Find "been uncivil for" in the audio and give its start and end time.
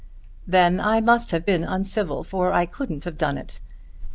1.45-2.51